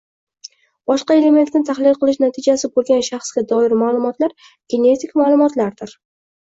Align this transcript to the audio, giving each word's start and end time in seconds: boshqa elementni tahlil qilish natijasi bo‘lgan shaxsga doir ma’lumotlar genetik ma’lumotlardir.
boshqa 0.91 1.17
elementni 1.19 1.61
tahlil 1.67 1.99
qilish 2.05 2.19
natijasi 2.25 2.73
bo‘lgan 2.79 3.07
shaxsga 3.11 3.47
doir 3.55 3.79
ma’lumotlar 3.85 4.35
genetik 4.77 5.19
ma’lumotlardir. 5.25 6.01